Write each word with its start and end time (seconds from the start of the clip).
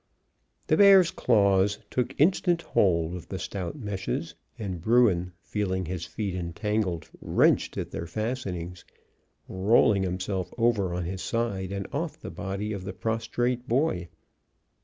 The 0.65 0.77
bear's 0.77 1.11
claws 1.11 1.77
took 1.91 2.19
instant 2.19 2.63
hold 2.63 3.13
of 3.13 3.27
the 3.27 3.37
stout 3.37 3.75
meshes, 3.77 4.33
and 4.57 4.81
bruin, 4.81 5.31
feeling 5.43 5.85
his 5.85 6.07
feet 6.07 6.33
entangled, 6.33 7.07
wrenched 7.21 7.77
at 7.77 7.91
their 7.91 8.07
fastenings, 8.07 8.83
rolling 9.47 10.01
himself 10.01 10.51
over 10.57 10.95
on 10.95 11.03
his 11.05 11.21
side 11.21 11.71
and 11.71 11.85
off 11.93 12.19
the 12.19 12.31
body 12.31 12.73
of 12.73 12.83
the 12.83 12.93
prostrate 12.93 13.67
boy. 13.67 14.09